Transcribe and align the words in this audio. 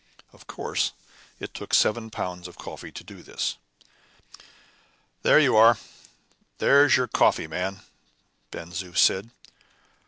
Of 0.33 0.47
course, 0.47 0.93
it 1.39 1.53
took 1.53 1.75
seven 1.75 2.09
pounds 2.09 2.47
of 2.47 2.57
coffee 2.57 2.91
to 2.91 3.03
do 3.03 3.21
this. 3.21 3.57
"There 5.21 5.37
you 5.39 5.55
are! 5.55 5.77
There's 6.57 6.97
your 6.97 7.07
coffee, 7.07 7.45
man!" 7.45 7.81
Ben 8.49 8.71
Zoof 8.71 8.97
said. 8.97 9.29